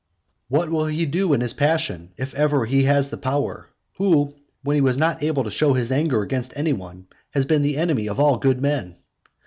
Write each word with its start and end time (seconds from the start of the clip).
XII. 0.49 0.57
What 0.57 0.69
will 0.71 0.87
he 0.87 1.05
do 1.05 1.31
in 1.33 1.41
his 1.41 1.53
passion, 1.53 2.11
if 2.17 2.33
ever 2.33 2.65
he 2.65 2.85
has 2.85 3.11
the 3.11 3.17
power, 3.17 3.69
who, 3.97 4.33
when 4.63 4.81
he 4.83 4.89
is 4.89 4.97
not 4.97 5.21
able 5.21 5.43
to 5.43 5.51
show 5.51 5.73
his 5.73 5.91
anger 5.91 6.23
against 6.23 6.57
any 6.57 6.73
one, 6.73 7.05
has 7.35 7.45
been 7.45 7.61
the 7.61 7.77
enemy 7.77 8.09
of 8.09 8.19
all 8.19 8.37
good 8.37 8.59
men? 8.59 8.95